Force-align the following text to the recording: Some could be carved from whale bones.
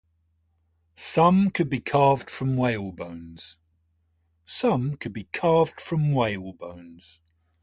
Some 0.95 1.51
could 1.51 1.69
be 1.69 1.79
carved 1.79 2.27
from 2.31 2.57
whale 2.57 2.91
bones. 2.91 3.57